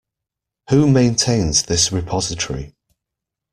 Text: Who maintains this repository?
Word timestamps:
Who 0.71 0.89
maintains 0.89 1.61
this 1.61 1.91
repository? 1.91 2.73